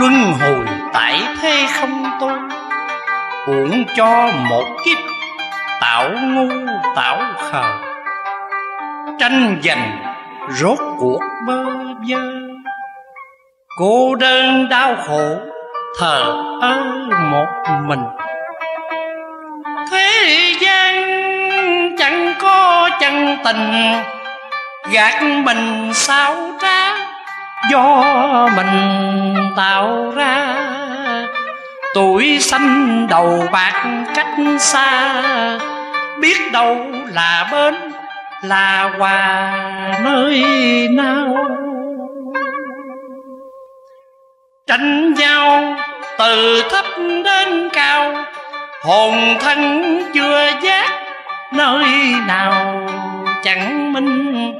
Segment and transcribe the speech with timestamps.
[0.00, 2.38] Luân hồi tại thế không tôi
[3.46, 5.12] Uổng cho một kiếp
[5.82, 6.48] Tạo ngu
[6.96, 7.62] tạo khờ.
[9.18, 9.98] Tranh giành,
[10.48, 11.64] rốt cuộc bơ
[12.08, 12.22] vơ.
[13.78, 15.36] Cô đơn đau khổ,
[15.98, 16.82] thờ ơ
[17.30, 17.46] một
[17.86, 18.02] mình.
[19.90, 20.96] Thế gian
[21.98, 23.92] chẳng có chân tình
[24.92, 26.51] Gạt mình sao?
[27.70, 28.02] Do
[28.56, 30.54] mình tạo ra.
[31.94, 35.22] Tuổi xanh đầu bạc cách xa,
[36.20, 37.74] biết đâu là bên,
[38.42, 39.52] là hòa
[40.04, 40.44] nơi
[40.90, 41.36] nào.
[44.66, 45.76] Tranh nhau
[46.18, 46.84] từ thấp
[47.24, 48.14] đến cao,
[48.84, 50.90] hồn thân chưa giác
[51.52, 51.84] nơi
[52.26, 52.86] nào.
[53.42, 54.54] Chẳng minh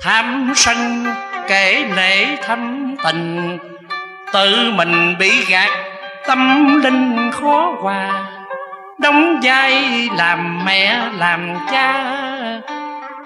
[0.00, 1.04] tham sân
[1.48, 3.58] kể lễ thâm tình,
[4.32, 5.70] tự mình bị gạt,
[6.26, 8.24] tâm linh khó hòa.
[8.98, 9.74] Đóng vai
[10.16, 12.14] làm mẹ, làm cha,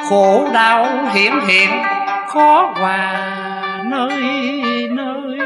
[0.09, 1.71] khổ đau hiển hiện
[2.29, 3.37] khó hòa.
[3.85, 4.23] Nơi
[4.91, 5.39] nơi.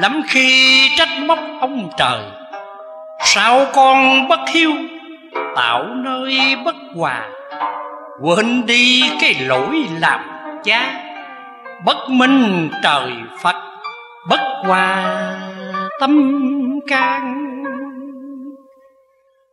[0.00, 2.22] Lắm khi trách móc ông trời.
[3.24, 4.72] Sao con bất hiếu,
[5.56, 7.28] tạo nơi bất hòa,
[8.22, 10.20] quên đi cái lỗi làm
[10.64, 10.92] cha.
[11.84, 13.56] Bất minh trời phật,
[14.28, 15.04] bất hòa
[16.00, 16.40] tâm
[16.88, 17.46] can.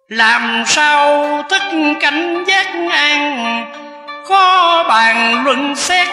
[0.08, 1.61] Làm sao thức
[2.00, 3.66] cảnh giác an
[4.26, 6.08] khó bàn luận xét,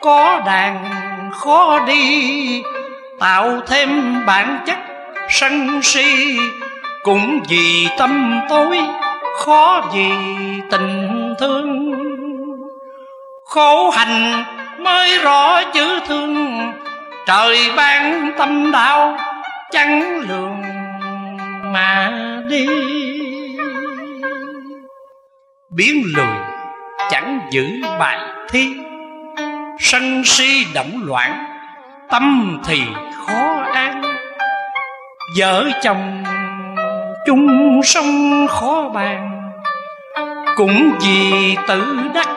[0.00, 0.84] có đàn
[1.32, 2.62] khó đi
[3.22, 4.78] tạo thêm bản chất
[5.30, 6.38] sân si.
[7.02, 8.80] Cũng vì tâm tối,
[9.36, 10.10] khó vì
[10.70, 11.92] tình thương.
[13.44, 14.44] Khổ hành
[14.78, 16.58] mới rõ chữ thương,
[17.26, 19.18] trời ban tâm đạo
[19.70, 20.62] chẳng lường
[21.72, 22.12] mà
[22.48, 22.66] đi.
[25.76, 26.36] Biến lười
[27.10, 27.66] chẳng giữ
[27.98, 28.18] bài
[28.50, 28.74] thi,
[29.78, 31.44] sân si động loạn,
[32.10, 32.82] tâm thì
[35.38, 36.22] vợ chồng
[37.26, 39.28] chung sống khó bàn.
[40.56, 42.28] Cũng vì tự đắc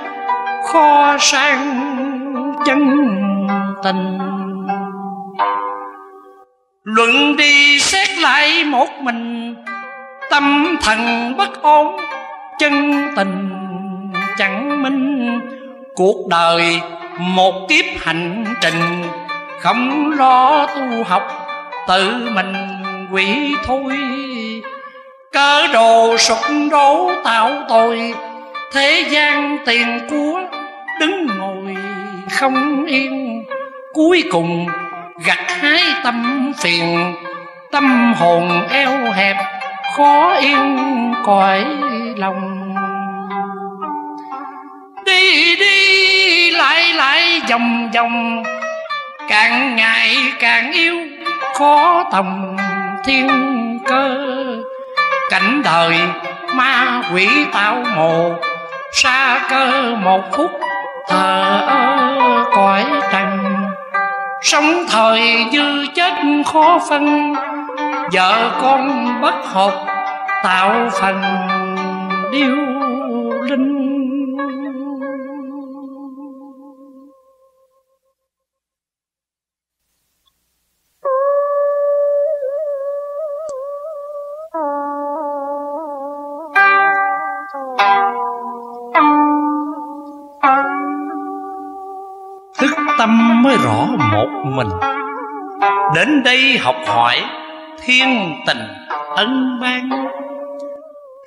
[0.72, 1.80] khó sang
[2.66, 3.08] chân
[3.84, 4.18] tình.
[6.84, 9.56] Luận đi xét lại một mình,
[10.30, 11.98] tâm thần bất ổn,
[12.60, 13.50] chân tình
[14.38, 15.40] chẳng minh.
[15.96, 16.82] Cuộc đời
[17.20, 19.04] một kiếp hành trình,
[19.62, 21.24] không lo tu học
[21.88, 22.75] tự mình
[23.16, 23.98] quỷ thôi.
[25.32, 26.38] Cớ đồ sụp
[26.72, 28.14] đổ tạo tội,
[28.74, 30.42] thế gian tiền của
[31.00, 31.76] đứng ngồi
[32.32, 33.44] không yên.
[33.94, 34.68] Cuối cùng
[35.26, 37.16] gặt hái tâm phiền,
[37.72, 39.36] tâm hồn eo hẹp,
[39.98, 40.78] khó yên
[41.26, 41.66] cõi
[42.18, 42.74] lòng.
[45.06, 48.44] Đi đi, lại lại vòng vòng,
[49.28, 50.96] càng ngày càng yêu
[51.54, 52.56] khó tầm
[53.06, 53.28] thiên
[53.86, 54.18] cơ.
[55.30, 56.00] Cảnh đời
[56.54, 58.32] ma quỷ tạo mồ,
[58.92, 60.52] xa cơ một phút
[61.08, 63.56] thờ ơ cõi trần.
[64.42, 66.14] Sống thời dư chết
[66.46, 67.34] khó phân,
[68.12, 69.86] vợ con bất hợp
[70.44, 71.22] tạo phần
[72.32, 72.56] điêu
[73.42, 73.95] linh.
[93.06, 94.68] Tâm mới rõ một mình.
[95.96, 97.24] Đến đây học hỏi,
[97.84, 98.68] thiên tình
[99.16, 99.90] ân ban.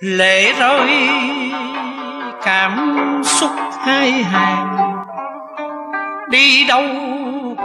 [0.00, 1.08] Lệ rơi
[2.44, 4.76] cảm xúc hai hàng.
[6.30, 6.82] Đi đâu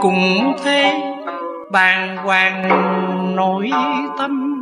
[0.02, 1.02] cũng thế,
[1.72, 2.70] bàng hoàng
[3.36, 3.72] nỗi
[4.18, 4.54] tâm.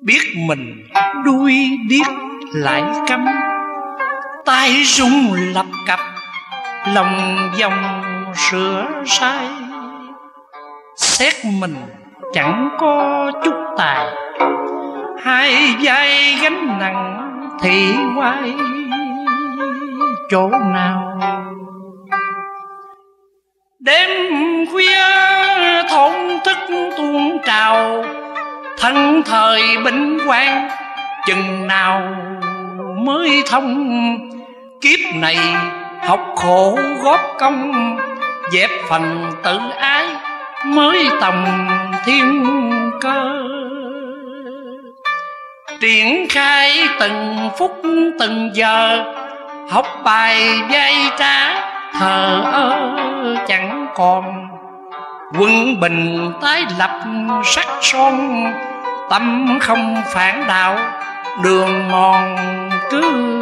[0.00, 0.86] Biết mình
[1.24, 1.54] đuôi
[1.88, 2.06] điếc
[2.54, 3.24] lại câm
[4.44, 6.13] tay rung lập cập
[6.86, 8.02] lòng dòng
[8.34, 9.48] sửa sai
[10.96, 11.76] xét mình
[12.32, 14.06] chẳng có chút tài,
[15.22, 18.54] hai vai gánh nặng thì quay
[20.30, 21.18] chỗ nào?
[23.78, 24.10] Đêm
[24.72, 25.04] khuya
[25.90, 26.12] thổn
[26.44, 26.56] thức
[26.96, 28.04] tuôn trào,
[28.78, 30.68] thân thời bình quan
[31.26, 32.16] chừng nào
[32.96, 33.88] mới thông?
[34.80, 35.36] Kiếp này
[36.06, 37.96] học khổ góp công,
[38.52, 40.06] dẹp phần tự ái,
[40.64, 41.44] mới tầm
[42.04, 42.44] thiên
[43.00, 43.32] cơ.
[45.80, 47.82] Triển khai từng phút,
[48.18, 49.04] từng giờ,
[49.70, 51.54] học bài dây trá,
[51.98, 52.90] thờ ơ
[53.46, 54.48] chẳng còn.
[55.38, 57.00] Quân bình tái lập
[57.44, 58.44] sắc son,
[59.10, 60.78] tâm không phản đạo,
[61.42, 62.36] đường mòn
[62.90, 63.33] cứ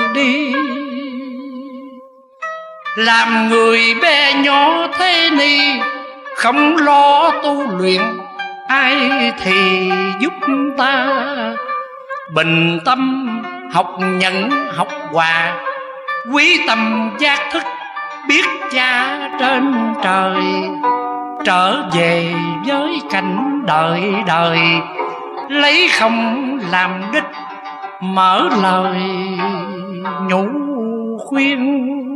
[2.97, 5.81] làm người bé nhỏ thế ni,
[6.37, 8.03] không lo tu luyện,
[8.69, 9.11] ai
[9.43, 9.91] thì
[10.21, 10.33] giúp
[10.79, 11.07] ta?
[12.35, 13.29] Bình tâm
[13.73, 15.61] học nhận học hòa,
[16.33, 17.63] quý tâm giác thức,
[18.29, 20.43] biết cha trên trời.
[21.45, 22.35] Trở về
[22.67, 24.59] với cảnh đời đời,
[25.49, 27.25] lấy không làm đích,
[28.01, 29.03] mở lời
[30.29, 30.47] nhủ
[31.29, 32.12] khuyên.